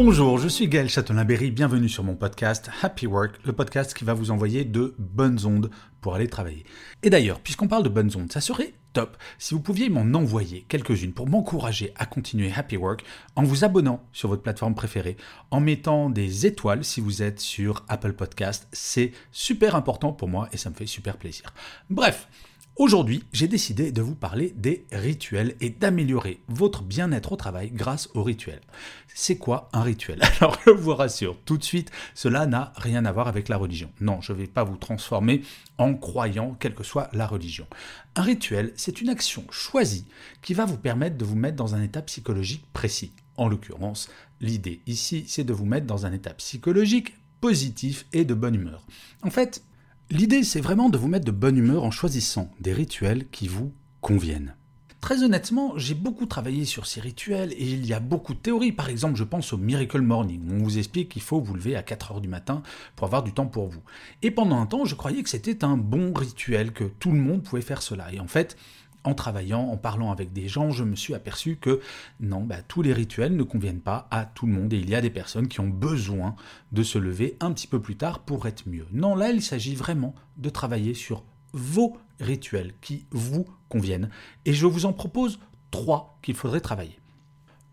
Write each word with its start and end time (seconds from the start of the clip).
Bonjour, 0.00 0.38
je 0.38 0.46
suis 0.46 0.68
Gaël 0.68 0.88
Châtelain-Berry, 0.88 1.50
bienvenue 1.50 1.88
sur 1.88 2.04
mon 2.04 2.14
podcast 2.14 2.70
Happy 2.82 3.08
Work, 3.08 3.40
le 3.44 3.52
podcast 3.52 3.94
qui 3.94 4.04
va 4.04 4.14
vous 4.14 4.30
envoyer 4.30 4.64
de 4.64 4.94
bonnes 4.96 5.44
ondes 5.44 5.70
pour 6.00 6.14
aller 6.14 6.28
travailler. 6.28 6.62
Et 7.02 7.10
d'ailleurs, 7.10 7.40
puisqu'on 7.40 7.66
parle 7.66 7.82
de 7.82 7.88
bonnes 7.88 8.12
ondes, 8.14 8.30
ça 8.30 8.40
serait 8.40 8.74
top 8.92 9.16
si 9.38 9.54
vous 9.54 9.60
pouviez 9.60 9.88
m'en 9.90 10.16
envoyer 10.16 10.64
quelques-unes 10.68 11.12
pour 11.12 11.28
m'encourager 11.28 11.92
à 11.96 12.06
continuer 12.06 12.52
Happy 12.54 12.76
Work 12.76 13.02
en 13.34 13.42
vous 13.42 13.64
abonnant 13.64 14.04
sur 14.12 14.28
votre 14.28 14.42
plateforme 14.42 14.76
préférée, 14.76 15.16
en 15.50 15.58
mettant 15.58 16.10
des 16.10 16.46
étoiles 16.46 16.84
si 16.84 17.00
vous 17.00 17.20
êtes 17.24 17.40
sur 17.40 17.84
Apple 17.88 18.12
Podcast. 18.12 18.68
C'est 18.70 19.10
super 19.32 19.74
important 19.74 20.12
pour 20.12 20.28
moi 20.28 20.48
et 20.52 20.58
ça 20.58 20.70
me 20.70 20.76
fait 20.76 20.86
super 20.86 21.16
plaisir. 21.16 21.52
Bref, 21.90 22.28
Aujourd'hui, 22.78 23.24
j'ai 23.32 23.48
décidé 23.48 23.90
de 23.90 24.02
vous 24.02 24.14
parler 24.14 24.54
des 24.56 24.86
rituels 24.92 25.56
et 25.60 25.68
d'améliorer 25.68 26.38
votre 26.46 26.84
bien-être 26.84 27.32
au 27.32 27.36
travail 27.36 27.72
grâce 27.72 28.08
aux 28.14 28.22
rituels. 28.22 28.60
C'est 29.12 29.36
quoi 29.36 29.68
un 29.72 29.82
rituel? 29.82 30.20
Alors, 30.40 30.56
je 30.64 30.70
vous 30.70 30.94
rassure 30.94 31.36
tout 31.44 31.58
de 31.58 31.64
suite, 31.64 31.90
cela 32.14 32.46
n'a 32.46 32.72
rien 32.76 33.04
à 33.04 33.10
voir 33.10 33.26
avec 33.26 33.48
la 33.48 33.56
religion. 33.56 33.90
Non, 34.00 34.20
je 34.20 34.32
ne 34.32 34.38
vais 34.38 34.46
pas 34.46 34.62
vous 34.62 34.76
transformer 34.76 35.42
en 35.76 35.92
croyant, 35.94 36.56
quelle 36.60 36.76
que 36.76 36.84
soit 36.84 37.10
la 37.12 37.26
religion. 37.26 37.66
Un 38.14 38.22
rituel, 38.22 38.72
c'est 38.76 39.00
une 39.00 39.08
action 39.08 39.44
choisie 39.50 40.06
qui 40.40 40.54
va 40.54 40.64
vous 40.64 40.78
permettre 40.78 41.18
de 41.18 41.24
vous 41.24 41.34
mettre 41.34 41.56
dans 41.56 41.74
un 41.74 41.82
état 41.82 42.02
psychologique 42.02 42.64
précis. 42.72 43.10
En 43.36 43.48
l'occurrence, 43.48 44.08
l'idée 44.40 44.82
ici, 44.86 45.24
c'est 45.26 45.42
de 45.42 45.52
vous 45.52 45.66
mettre 45.66 45.88
dans 45.88 46.06
un 46.06 46.12
état 46.12 46.32
psychologique 46.34 47.14
positif 47.40 48.06
et 48.12 48.24
de 48.24 48.34
bonne 48.34 48.54
humeur. 48.54 48.86
En 49.22 49.30
fait, 49.30 49.64
L'idée, 50.10 50.42
c'est 50.42 50.62
vraiment 50.62 50.88
de 50.88 50.96
vous 50.96 51.06
mettre 51.06 51.26
de 51.26 51.30
bonne 51.30 51.58
humeur 51.58 51.84
en 51.84 51.90
choisissant 51.90 52.50
des 52.60 52.72
rituels 52.72 53.28
qui 53.30 53.46
vous 53.46 53.74
conviennent. 54.00 54.54
Très 55.02 55.22
honnêtement, 55.22 55.76
j'ai 55.76 55.92
beaucoup 55.94 56.24
travaillé 56.24 56.64
sur 56.64 56.86
ces 56.86 57.02
rituels 57.02 57.52
et 57.52 57.70
il 57.70 57.84
y 57.84 57.92
a 57.92 58.00
beaucoup 58.00 58.32
de 58.32 58.38
théories. 58.38 58.72
Par 58.72 58.88
exemple, 58.88 59.16
je 59.16 59.24
pense 59.24 59.52
au 59.52 59.58
Miracle 59.58 60.00
Morning, 60.00 60.40
où 60.48 60.54
on 60.54 60.62
vous 60.62 60.78
explique 60.78 61.10
qu'il 61.10 61.20
faut 61.20 61.42
vous 61.42 61.52
lever 61.52 61.76
à 61.76 61.82
4 61.82 62.12
heures 62.12 62.20
du 62.22 62.28
matin 62.28 62.62
pour 62.96 63.06
avoir 63.06 63.22
du 63.22 63.34
temps 63.34 63.46
pour 63.46 63.68
vous. 63.68 63.82
Et 64.22 64.30
pendant 64.30 64.58
un 64.58 64.64
temps, 64.64 64.86
je 64.86 64.94
croyais 64.94 65.22
que 65.22 65.28
c'était 65.28 65.62
un 65.62 65.76
bon 65.76 66.14
rituel, 66.14 66.72
que 66.72 66.84
tout 66.84 67.12
le 67.12 67.18
monde 67.18 67.42
pouvait 67.42 67.60
faire 67.60 67.82
cela. 67.82 68.10
Et 68.10 68.18
en 68.18 68.28
fait, 68.28 68.56
en 69.04 69.14
travaillant, 69.14 69.62
en 69.62 69.76
parlant 69.76 70.10
avec 70.10 70.32
des 70.32 70.48
gens, 70.48 70.70
je 70.70 70.84
me 70.84 70.96
suis 70.96 71.14
aperçu 71.14 71.56
que 71.56 71.80
non, 72.20 72.42
bah, 72.42 72.62
tous 72.66 72.82
les 72.82 72.92
rituels 72.92 73.36
ne 73.36 73.42
conviennent 73.42 73.80
pas 73.80 74.08
à 74.10 74.24
tout 74.24 74.46
le 74.46 74.52
monde 74.52 74.72
et 74.72 74.78
il 74.78 74.90
y 74.90 74.94
a 74.94 75.00
des 75.00 75.10
personnes 75.10 75.48
qui 75.48 75.60
ont 75.60 75.68
besoin 75.68 76.36
de 76.72 76.82
se 76.82 76.98
lever 76.98 77.36
un 77.40 77.52
petit 77.52 77.66
peu 77.66 77.80
plus 77.80 77.96
tard 77.96 78.20
pour 78.20 78.46
être 78.46 78.68
mieux. 78.68 78.86
Non, 78.92 79.14
là, 79.14 79.30
il 79.30 79.42
s'agit 79.42 79.74
vraiment 79.74 80.14
de 80.36 80.50
travailler 80.50 80.94
sur 80.94 81.24
vos 81.52 81.96
rituels 82.20 82.74
qui 82.80 83.06
vous 83.10 83.46
conviennent 83.68 84.10
et 84.44 84.52
je 84.52 84.66
vous 84.66 84.86
en 84.86 84.92
propose 84.92 85.38
trois 85.70 86.18
qu'il 86.22 86.34
faudrait 86.34 86.60
travailler. 86.60 86.98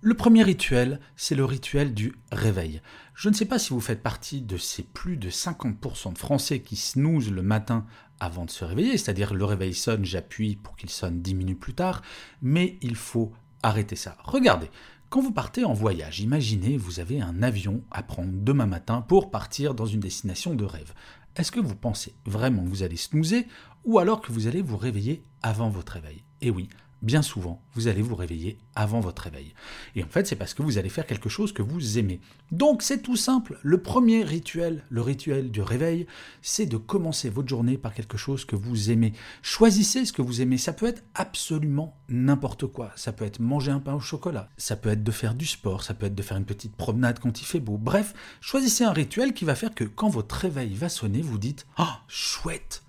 Le 0.07 0.13
premier 0.13 0.43
rituel, 0.43 0.99
c'est 1.15 1.33
le 1.33 1.45
rituel 1.45 1.95
du 1.95 2.13
réveil. 2.31 2.79
Je 3.15 3.27
ne 3.27 3.33
sais 3.33 3.45
pas 3.45 3.57
si 3.57 3.71
vous 3.71 3.79
faites 3.79 4.03
partie 4.03 4.43
de 4.43 4.55
ces 4.55 4.83
plus 4.83 5.17
de 5.17 5.31
50% 5.31 6.13
de 6.13 6.17
Français 6.19 6.59
qui 6.59 6.75
snoozent 6.75 7.31
le 7.31 7.41
matin 7.41 7.87
avant 8.19 8.45
de 8.45 8.51
se 8.51 8.63
réveiller, 8.63 8.99
c'est-à-dire 8.99 9.33
le 9.33 9.43
réveil 9.45 9.73
sonne, 9.73 10.05
j'appuie 10.05 10.57
pour 10.57 10.75
qu'il 10.75 10.91
sonne 10.91 11.23
10 11.23 11.33
minutes 11.33 11.59
plus 11.59 11.73
tard, 11.73 12.03
mais 12.43 12.77
il 12.83 12.95
faut 12.95 13.33
arrêter 13.63 13.95
ça. 13.95 14.15
Regardez, 14.23 14.69
quand 15.09 15.21
vous 15.21 15.31
partez 15.31 15.65
en 15.65 15.73
voyage, 15.73 16.19
imaginez 16.19 16.77
vous 16.77 16.99
avez 16.99 17.19
un 17.19 17.41
avion 17.41 17.83
à 17.89 18.03
prendre 18.03 18.29
demain 18.31 18.67
matin 18.67 19.01
pour 19.01 19.31
partir 19.31 19.73
dans 19.73 19.87
une 19.87 20.01
destination 20.01 20.53
de 20.53 20.65
rêve. 20.65 20.93
Est-ce 21.35 21.51
que 21.51 21.59
vous 21.59 21.75
pensez 21.75 22.13
vraiment 22.27 22.63
que 22.63 22.69
vous 22.69 22.83
allez 22.83 22.95
snoozer 22.95 23.47
ou 23.85 23.97
alors 23.97 24.21
que 24.21 24.31
vous 24.31 24.45
allez 24.45 24.61
vous 24.61 24.77
réveiller 24.77 25.23
avant 25.41 25.69
votre 25.69 25.93
réveil? 25.93 26.23
Eh 26.41 26.51
oui, 26.51 26.69
bien 27.01 27.21
souvent, 27.21 27.61
vous 27.73 27.87
allez 27.87 28.01
vous 28.01 28.15
réveiller 28.15 28.57
avant 28.75 28.99
votre 28.99 29.23
réveil. 29.23 29.53
Et 29.95 30.03
en 30.03 30.07
fait, 30.07 30.25
c'est 30.27 30.35
parce 30.35 30.53
que 30.53 30.63
vous 30.63 30.77
allez 30.77 30.89
faire 30.89 31.05
quelque 31.05 31.29
chose 31.29 31.51
que 31.51 31.61
vous 31.61 31.97
aimez. 31.97 32.19
Donc, 32.51 32.81
c'est 32.81 33.01
tout 33.01 33.15
simple. 33.15 33.59
Le 33.61 33.81
premier 33.81 34.23
rituel, 34.23 34.83
le 34.89 35.01
rituel 35.01 35.51
du 35.51 35.61
réveil, 35.61 36.07
c'est 36.41 36.65
de 36.65 36.77
commencer 36.77 37.29
votre 37.29 37.47
journée 37.47 37.77
par 37.77 37.93
quelque 37.93 38.17
chose 38.17 38.45
que 38.45 38.55
vous 38.55 38.91
aimez. 38.91 39.13
Choisissez 39.41 40.05
ce 40.05 40.13
que 40.13 40.21
vous 40.21 40.41
aimez. 40.41 40.57
Ça 40.57 40.73
peut 40.73 40.87
être 40.87 41.03
absolument 41.13 41.95
n'importe 42.09 42.65
quoi. 42.67 42.91
Ça 42.95 43.11
peut 43.11 43.25
être 43.25 43.39
manger 43.39 43.71
un 43.71 43.79
pain 43.79 43.93
au 43.93 43.99
chocolat. 43.99 44.49
Ça 44.57 44.75
peut 44.75 44.89
être 44.89 45.03
de 45.03 45.11
faire 45.11 45.35
du 45.35 45.45
sport. 45.45 45.83
Ça 45.83 45.93
peut 45.93 46.07
être 46.07 46.15
de 46.15 46.21
faire 46.23 46.37
une 46.37 46.45
petite 46.45 46.75
promenade 46.75 47.19
quand 47.19 47.41
il 47.41 47.45
fait 47.45 47.59
beau. 47.59 47.77
Bref, 47.77 48.13
choisissez 48.41 48.83
un 48.83 48.93
rituel 48.93 49.33
qui 49.33 49.45
va 49.45 49.55
faire 49.55 49.73
que 49.73 49.83
quand 49.83 50.09
votre 50.09 50.35
réveil 50.35 50.73
va 50.73 50.89
sonner, 50.89 51.21
vous 51.21 51.37
dites 51.37 51.65
Ah, 51.77 52.01
chouette 52.07 52.81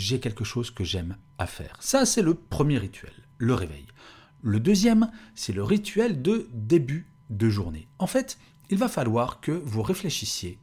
j'ai 0.00 0.18
quelque 0.20 0.44
chose 0.44 0.70
que 0.70 0.84
j'aime 0.84 1.16
faire. 1.46 1.76
Ça, 1.80 2.06
c'est 2.06 2.22
le 2.22 2.34
premier 2.34 2.78
rituel 2.78 3.12
le 3.40 3.54
réveil. 3.54 3.86
Le 4.42 4.60
deuxième, 4.60 5.10
c'est 5.34 5.52
le 5.52 5.64
rituel 5.64 6.22
de 6.22 6.48
début 6.52 7.06
de 7.30 7.48
journée. 7.48 7.88
En 7.98 8.06
fait, 8.06 8.38
il 8.68 8.78
va 8.78 8.88
falloir 8.88 9.40
que 9.40 9.50
vous 9.50 9.82
réfléchissiez 9.82 10.58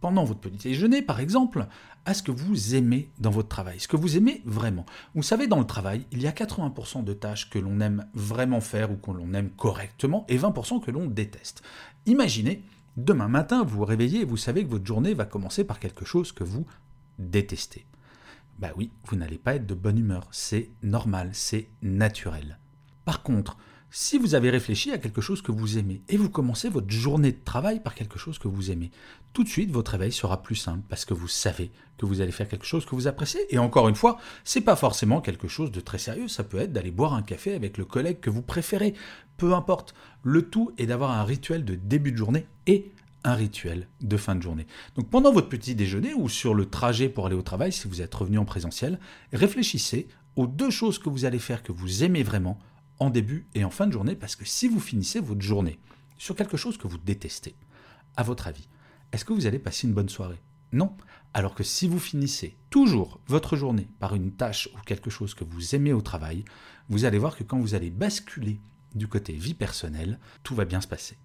pendant 0.00 0.24
votre 0.24 0.40
petit 0.40 0.68
déjeuner, 0.68 1.02
par 1.02 1.20
exemple, 1.20 1.66
à 2.04 2.14
ce 2.14 2.22
que 2.22 2.30
vous 2.30 2.74
aimez 2.74 3.10
dans 3.18 3.30
votre 3.30 3.48
travail, 3.48 3.80
ce 3.80 3.88
que 3.88 3.96
vous 3.96 4.16
aimez 4.16 4.42
vraiment. 4.44 4.84
Vous 5.14 5.22
savez, 5.22 5.46
dans 5.46 5.58
le 5.58 5.66
travail, 5.66 6.06
il 6.12 6.20
y 6.20 6.26
a 6.26 6.32
80% 6.32 7.02
de 7.02 7.12
tâches 7.12 7.48
que 7.48 7.58
l'on 7.58 7.80
aime 7.80 8.06
vraiment 8.12 8.60
faire 8.60 8.90
ou 8.90 8.96
que 8.96 9.10
l'on 9.10 9.32
aime 9.32 9.50
correctement 9.50 10.26
et 10.28 10.36
20% 10.36 10.84
que 10.84 10.90
l'on 10.90 11.06
déteste. 11.06 11.62
Imaginez, 12.04 12.62
demain 12.96 13.28
matin, 13.28 13.64
vous 13.64 13.78
vous 13.78 13.84
réveillez 13.84 14.20
et 14.20 14.24
vous 14.24 14.36
savez 14.36 14.64
que 14.64 14.70
votre 14.70 14.86
journée 14.86 15.14
va 15.14 15.24
commencer 15.24 15.64
par 15.64 15.80
quelque 15.80 16.04
chose 16.04 16.32
que 16.32 16.44
vous 16.44 16.66
détestez. 17.18 17.86
Bah 18.58 18.72
oui, 18.76 18.90
vous 19.04 19.16
n'allez 19.16 19.38
pas 19.38 19.54
être 19.54 19.66
de 19.66 19.74
bonne 19.74 19.98
humeur, 19.98 20.28
c'est 20.30 20.70
normal, 20.82 21.30
c'est 21.32 21.68
naturel. 21.82 22.58
Par 23.04 23.22
contre, 23.22 23.58
si 23.90 24.18
vous 24.18 24.34
avez 24.34 24.50
réfléchi 24.50 24.90
à 24.90 24.98
quelque 24.98 25.20
chose 25.20 25.42
que 25.42 25.52
vous 25.52 25.78
aimez 25.78 26.02
et 26.08 26.16
vous 26.16 26.28
commencez 26.28 26.68
votre 26.68 26.90
journée 26.90 27.32
de 27.32 27.44
travail 27.44 27.80
par 27.80 27.94
quelque 27.94 28.18
chose 28.18 28.38
que 28.38 28.48
vous 28.48 28.70
aimez, 28.70 28.90
tout 29.32 29.44
de 29.44 29.48
suite 29.48 29.70
votre 29.70 29.92
réveil 29.92 30.10
sera 30.10 30.42
plus 30.42 30.56
simple 30.56 30.82
parce 30.88 31.04
que 31.04 31.14
vous 31.14 31.28
savez 31.28 31.70
que 31.98 32.04
vous 32.04 32.20
allez 32.20 32.32
faire 32.32 32.48
quelque 32.48 32.66
chose 32.66 32.84
que 32.84 32.94
vous 32.94 33.06
appréciez. 33.06 33.40
Et 33.54 33.58
encore 33.58 33.88
une 33.88 33.94
fois, 33.94 34.18
c'est 34.42 34.60
pas 34.60 34.76
forcément 34.76 35.20
quelque 35.20 35.48
chose 35.48 35.70
de 35.70 35.80
très 35.80 35.98
sérieux, 35.98 36.28
ça 36.28 36.42
peut 36.42 36.58
être 36.58 36.72
d'aller 36.72 36.90
boire 36.90 37.14
un 37.14 37.22
café 37.22 37.54
avec 37.54 37.78
le 37.78 37.84
collègue 37.84 38.20
que 38.20 38.30
vous 38.30 38.42
préférez, 38.42 38.94
peu 39.36 39.54
importe. 39.54 39.94
Le 40.22 40.48
tout 40.48 40.72
est 40.78 40.86
d'avoir 40.86 41.12
un 41.12 41.24
rituel 41.24 41.64
de 41.64 41.74
début 41.74 42.12
de 42.12 42.16
journée 42.16 42.46
et 42.66 42.92
rituel 43.34 43.88
de 44.00 44.16
fin 44.16 44.34
de 44.34 44.42
journée. 44.42 44.66
Donc 44.94 45.10
pendant 45.10 45.32
votre 45.32 45.48
petit 45.48 45.74
déjeuner 45.74 46.14
ou 46.14 46.28
sur 46.28 46.54
le 46.54 46.66
trajet 46.66 47.08
pour 47.08 47.26
aller 47.26 47.36
au 47.36 47.42
travail, 47.42 47.72
si 47.72 47.88
vous 47.88 48.02
êtes 48.02 48.14
revenu 48.14 48.38
en 48.38 48.44
présentiel, 48.44 49.00
réfléchissez 49.32 50.08
aux 50.36 50.46
deux 50.46 50.70
choses 50.70 50.98
que 50.98 51.08
vous 51.08 51.24
allez 51.24 51.38
faire 51.38 51.62
que 51.62 51.72
vous 51.72 52.04
aimez 52.04 52.22
vraiment 52.22 52.58
en 52.98 53.10
début 53.10 53.46
et 53.54 53.64
en 53.64 53.70
fin 53.70 53.86
de 53.86 53.92
journée, 53.92 54.14
parce 54.14 54.36
que 54.36 54.44
si 54.44 54.68
vous 54.68 54.80
finissez 54.80 55.20
votre 55.20 55.42
journée 55.42 55.78
sur 56.18 56.34
quelque 56.34 56.56
chose 56.56 56.78
que 56.78 56.88
vous 56.88 56.98
détestez, 56.98 57.54
à 58.16 58.22
votre 58.22 58.46
avis, 58.46 58.68
est-ce 59.12 59.24
que 59.24 59.32
vous 59.32 59.46
allez 59.46 59.58
passer 59.58 59.86
une 59.86 59.92
bonne 59.92 60.08
soirée? 60.08 60.40
Non. 60.72 60.96
Alors 61.34 61.54
que 61.54 61.62
si 61.62 61.86
vous 61.86 61.98
finissez 61.98 62.56
toujours 62.70 63.20
votre 63.26 63.56
journée 63.56 63.88
par 64.00 64.14
une 64.14 64.32
tâche 64.32 64.68
ou 64.74 64.78
quelque 64.84 65.10
chose 65.10 65.34
que 65.34 65.44
vous 65.44 65.74
aimez 65.74 65.92
au 65.92 66.00
travail, 66.00 66.44
vous 66.88 67.04
allez 67.04 67.18
voir 67.18 67.36
que 67.36 67.44
quand 67.44 67.58
vous 67.58 67.74
allez 67.74 67.90
basculer 67.90 68.60
du 68.94 69.06
côté 69.06 69.34
vie 69.34 69.54
personnelle, 69.54 70.18
tout 70.42 70.54
va 70.54 70.64
bien 70.64 70.80
se 70.80 70.88
passer. 70.88 71.18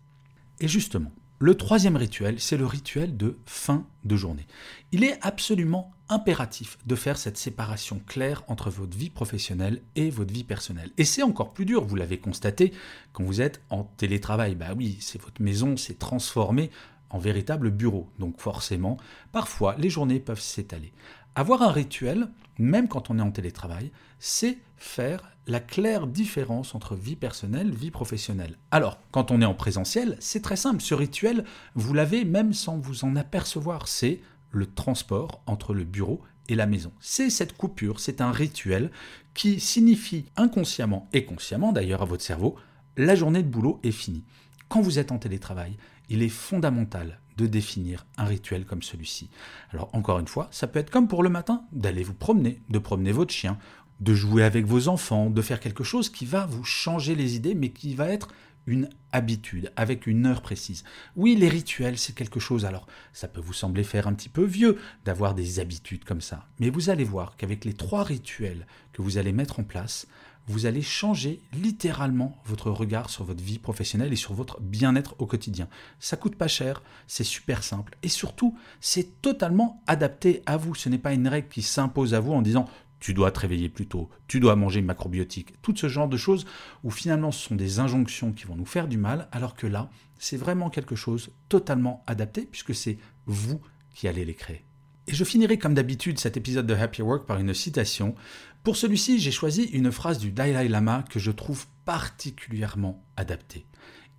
Et 0.59 0.67
justement, 0.67 1.11
le 1.41 1.55
troisième 1.55 1.95
rituel, 1.95 2.39
c'est 2.39 2.55
le 2.55 2.67
rituel 2.67 3.17
de 3.17 3.39
fin 3.47 3.87
de 4.03 4.15
journée. 4.15 4.45
Il 4.91 5.03
est 5.03 5.17
absolument 5.23 5.91
impératif 6.07 6.77
de 6.85 6.93
faire 6.93 7.17
cette 7.17 7.37
séparation 7.37 7.99
claire 8.05 8.43
entre 8.47 8.69
votre 8.69 8.95
vie 8.95 9.09
professionnelle 9.09 9.81
et 9.95 10.11
votre 10.11 10.31
vie 10.31 10.43
personnelle. 10.43 10.91
Et 10.99 11.03
c'est 11.03 11.23
encore 11.23 11.51
plus 11.51 11.65
dur, 11.65 11.83
vous 11.83 11.95
l'avez 11.95 12.19
constaté, 12.19 12.73
quand 13.11 13.23
vous 13.23 13.41
êtes 13.41 13.59
en 13.71 13.85
télétravail. 13.85 14.53
Bah 14.53 14.75
oui, 14.77 14.97
c'est 14.99 15.19
votre 15.19 15.41
maison 15.41 15.77
s'est 15.77 15.95
transformée 15.95 16.69
en 17.11 17.19
véritable 17.19 17.71
bureau. 17.71 18.09
Donc 18.19 18.39
forcément, 18.39 18.97
parfois, 19.31 19.75
les 19.77 19.89
journées 19.89 20.19
peuvent 20.19 20.41
s'étaler. 20.41 20.93
Avoir 21.35 21.61
un 21.61 21.71
rituel, 21.71 22.27
même 22.57 22.87
quand 22.87 23.09
on 23.09 23.19
est 23.19 23.23
en 23.23 23.31
télétravail, 23.31 23.91
c'est 24.19 24.57
faire 24.77 25.31
la 25.47 25.59
claire 25.59 26.07
différence 26.07 26.75
entre 26.75 26.95
vie 26.95 27.15
personnelle, 27.15 27.71
vie 27.71 27.91
professionnelle. 27.91 28.57
Alors, 28.69 28.99
quand 29.11 29.31
on 29.31 29.41
est 29.41 29.45
en 29.45 29.53
présentiel, 29.53 30.17
c'est 30.19 30.41
très 30.41 30.55
simple. 30.55 30.81
Ce 30.81 30.93
rituel, 30.93 31.45
vous 31.75 31.93
l'avez 31.93 32.25
même 32.25 32.53
sans 32.53 32.77
vous 32.77 33.05
en 33.05 33.15
apercevoir. 33.15 33.87
C'est 33.87 34.19
le 34.51 34.65
transport 34.65 35.41
entre 35.45 35.73
le 35.73 35.83
bureau 35.83 36.21
et 36.49 36.55
la 36.55 36.65
maison. 36.65 36.91
C'est 36.99 37.29
cette 37.29 37.55
coupure, 37.55 37.99
c'est 37.99 38.21
un 38.21 38.31
rituel 38.31 38.91
qui 39.33 39.59
signifie 39.59 40.25
inconsciemment 40.35 41.07
et 41.13 41.25
consciemment 41.25 41.71
d'ailleurs 41.71 42.01
à 42.01 42.05
votre 42.05 42.23
cerveau, 42.23 42.55
la 42.97 43.15
journée 43.15 43.43
de 43.43 43.47
boulot 43.47 43.79
est 43.83 43.91
finie. 43.91 44.25
Quand 44.67 44.81
vous 44.81 44.99
êtes 44.99 45.11
en 45.11 45.17
télétravail, 45.17 45.77
il 46.11 46.23
est 46.23 46.29
fondamental 46.29 47.21
de 47.37 47.47
définir 47.47 48.05
un 48.17 48.25
rituel 48.25 48.65
comme 48.65 48.83
celui-ci. 48.83 49.29
Alors 49.71 49.89
encore 49.93 50.19
une 50.19 50.27
fois, 50.27 50.49
ça 50.51 50.67
peut 50.67 50.79
être 50.79 50.89
comme 50.89 51.07
pour 51.07 51.23
le 51.23 51.29
matin, 51.29 51.63
d'aller 51.71 52.03
vous 52.03 52.13
promener, 52.13 52.61
de 52.69 52.79
promener 52.79 53.13
votre 53.13 53.33
chien, 53.33 53.57
de 54.01 54.13
jouer 54.13 54.43
avec 54.43 54.65
vos 54.65 54.89
enfants, 54.89 55.29
de 55.29 55.41
faire 55.41 55.61
quelque 55.61 55.85
chose 55.85 56.09
qui 56.09 56.25
va 56.25 56.45
vous 56.45 56.65
changer 56.65 57.15
les 57.15 57.37
idées, 57.37 57.55
mais 57.55 57.69
qui 57.69 57.95
va 57.95 58.09
être 58.09 58.27
une 58.67 58.89
habitude, 59.13 59.71
avec 59.77 60.05
une 60.05 60.25
heure 60.25 60.41
précise. 60.41 60.83
Oui, 61.15 61.35
les 61.35 61.47
rituels, 61.47 61.97
c'est 61.97 62.13
quelque 62.13 62.41
chose, 62.41 62.65
alors 62.65 62.87
ça 63.13 63.29
peut 63.29 63.41
vous 63.41 63.53
sembler 63.53 63.85
faire 63.85 64.07
un 64.07 64.13
petit 64.13 64.29
peu 64.29 64.43
vieux 64.43 64.77
d'avoir 65.05 65.33
des 65.33 65.59
habitudes 65.59 66.03
comme 66.03 66.21
ça, 66.21 66.47
mais 66.59 66.69
vous 66.69 66.89
allez 66.89 67.05
voir 67.05 67.37
qu'avec 67.37 67.63
les 67.63 67.73
trois 67.73 68.03
rituels 68.03 68.67
que 68.91 69.01
vous 69.01 69.17
allez 69.17 69.31
mettre 69.31 69.61
en 69.61 69.63
place, 69.63 70.07
vous 70.47 70.65
allez 70.65 70.81
changer 70.81 71.41
littéralement 71.53 72.41
votre 72.45 72.71
regard 72.71 73.09
sur 73.09 73.23
votre 73.23 73.43
vie 73.43 73.59
professionnelle 73.59 74.13
et 74.13 74.17
sur 74.17 74.33
votre 74.33 74.59
bien-être 74.61 75.15
au 75.19 75.25
quotidien. 75.25 75.67
Ça 75.99 76.17
coûte 76.17 76.35
pas 76.35 76.47
cher, 76.47 76.83
c'est 77.07 77.23
super 77.23 77.63
simple 77.63 77.95
et 78.03 78.09
surtout, 78.09 78.57
c'est 78.79 79.21
totalement 79.21 79.81
adapté 79.87 80.41
à 80.45 80.57
vous. 80.57 80.75
Ce 80.75 80.89
n'est 80.89 80.97
pas 80.97 81.13
une 81.13 81.27
règle 81.27 81.47
qui 81.47 81.61
s'impose 81.61 82.13
à 82.13 82.19
vous 82.19 82.33
en 82.33 82.41
disant 82.41 82.67
tu 82.99 83.13
dois 83.13 83.31
te 83.31 83.39
réveiller 83.39 83.67
plus 83.67 83.87
tôt, 83.87 84.09
tu 84.27 84.39
dois 84.39 84.55
manger 84.55 84.79
une 84.79 84.85
macrobiotique, 84.85 85.59
tout 85.61 85.75
ce 85.75 85.89
genre 85.89 86.07
de 86.07 86.17
choses 86.17 86.45
où 86.83 86.91
finalement 86.91 87.31
ce 87.31 87.47
sont 87.47 87.55
des 87.55 87.79
injonctions 87.79 88.31
qui 88.31 88.45
vont 88.45 88.55
nous 88.55 88.65
faire 88.65 88.87
du 88.87 88.97
mal, 88.97 89.27
alors 89.31 89.55
que 89.55 89.65
là, 89.67 89.89
c'est 90.19 90.37
vraiment 90.37 90.69
quelque 90.69 90.95
chose 90.95 91.31
totalement 91.49 92.03
adapté 92.05 92.45
puisque 92.45 92.75
c'est 92.75 92.99
vous 93.25 93.59
qui 93.95 94.07
allez 94.07 94.23
les 94.23 94.35
créer. 94.35 94.65
Et 95.07 95.13
je 95.13 95.23
finirai 95.23 95.57
comme 95.57 95.73
d'habitude 95.73 96.19
cet 96.19 96.37
épisode 96.37 96.67
de 96.67 96.73
Happy 96.73 97.01
Work 97.01 97.25
par 97.25 97.39
une 97.39 97.53
citation. 97.53 98.15
Pour 98.63 98.75
celui-ci, 98.75 99.19
j'ai 99.19 99.31
choisi 99.31 99.63
une 99.63 99.91
phrase 99.91 100.19
du 100.19 100.31
Dalai 100.31 100.67
Lama 100.67 101.03
que 101.09 101.19
je 101.19 101.31
trouve 101.31 101.65
particulièrement 101.85 103.03
adaptée. 103.17 103.65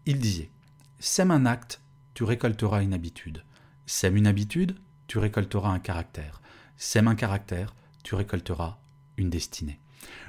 Il 0.06 0.19
disait 0.19 0.50
Sème 0.99 1.31
un 1.31 1.46
acte, 1.46 1.81
tu 2.14 2.25
récolteras 2.25 2.82
une 2.82 2.94
habitude. 2.94 3.44
Sème 3.87 4.17
une 4.17 4.26
habitude, 4.26 4.76
tu 5.06 5.19
récolteras 5.19 5.70
un 5.70 5.79
caractère. 5.79 6.43
Sème 6.76 7.08
un 7.08 7.14
caractère, 7.14 7.75
tu 8.02 8.14
récolteras 8.14 8.79
une 9.17 9.31
destinée. 9.31 9.81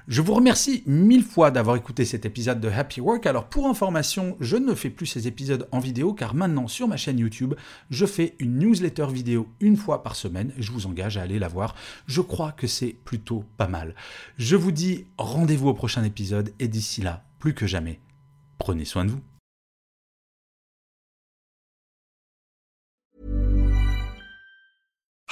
Je 0.07 0.21
vous 0.21 0.33
remercie 0.33 0.83
mille 0.85 1.23
fois 1.23 1.49
d'avoir 1.49 1.77
écouté 1.77 2.03
cet 2.03 2.25
épisode 2.25 2.59
de 2.59 2.67
Happy 2.67 2.99
Work. 2.99 3.25
Alors 3.25 3.45
pour 3.45 3.67
information, 3.67 4.35
je 4.41 4.57
ne 4.57 4.75
fais 4.75 4.89
plus 4.89 5.05
ces 5.05 5.27
épisodes 5.27 5.67
en 5.71 5.79
vidéo 5.79 6.13
car 6.13 6.35
maintenant 6.35 6.67
sur 6.67 6.87
ma 6.87 6.97
chaîne 6.97 7.19
YouTube, 7.19 7.53
je 7.89 8.05
fais 8.05 8.35
une 8.39 8.59
newsletter 8.59 9.07
vidéo 9.11 9.47
une 9.61 9.77
fois 9.77 10.03
par 10.03 10.15
semaine. 10.15 10.51
Je 10.57 10.71
vous 10.71 10.87
engage 10.87 11.17
à 11.17 11.21
aller 11.21 11.39
la 11.39 11.47
voir. 11.47 11.75
Je 12.05 12.21
crois 12.21 12.51
que 12.51 12.67
c'est 12.67 12.95
plutôt 13.05 13.45
pas 13.57 13.67
mal. 13.67 13.95
Je 14.37 14.57
vous 14.57 14.71
dis 14.71 15.05
rendez-vous 15.17 15.69
au 15.69 15.73
prochain 15.73 16.03
épisode 16.03 16.53
et 16.59 16.67
d'ici 16.67 17.01
là, 17.01 17.23
plus 17.39 17.53
que 17.53 17.67
jamais, 17.67 18.01
prenez 18.57 18.85
soin 18.85 19.05
de 19.05 19.11
vous. 19.11 19.21